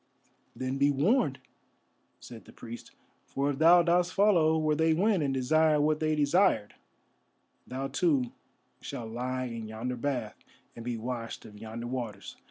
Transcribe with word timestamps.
"Then 0.55 0.79
be 0.79 0.89
warned," 0.89 1.37
said 2.19 2.45
the 2.45 2.51
priest, 2.51 2.89
"for 3.27 3.51
if 3.51 3.59
thou 3.59 3.83
dost 3.83 4.15
follow 4.15 4.57
where 4.57 4.75
they 4.75 4.95
went, 4.95 5.21
and 5.21 5.31
desire 5.31 5.79
what 5.79 5.99
they 5.99 6.15
desired, 6.15 6.73
thou 7.67 7.87
too 7.87 8.31
shalt 8.81 9.11
lie 9.11 9.45
in 9.45 9.67
yonder 9.67 9.95
bath, 9.95 10.37
and 10.75 10.83
be 10.83 10.97
washed 10.97 11.45
of 11.45 11.59
yonder 11.59 11.85
waters. 11.85 12.35